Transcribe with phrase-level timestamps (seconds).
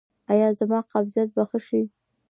[0.31, 1.81] ایا زما قبضیت به ښه شي؟